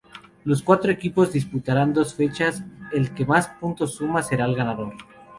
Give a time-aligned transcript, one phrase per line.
[0.45, 4.95] Los cuatro equipos disputarán dos fechas, el que más puntos suma será el ganador.